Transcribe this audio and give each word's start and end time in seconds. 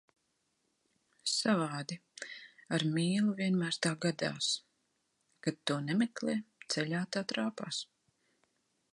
Savādi, 1.31 1.97
ar 2.77 2.85
mīlu 2.95 3.35
vienmēr 3.41 3.77
tā 3.87 3.91
gadās, 4.05 4.47
kad 5.47 5.59
to 5.71 5.77
nemeklē, 5.91 6.35
ceļā 6.75 7.03
tā 7.17 7.23
trāpās. 7.33 7.83